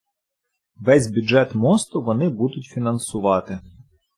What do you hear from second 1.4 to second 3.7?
мосту вони будуть фінансувати.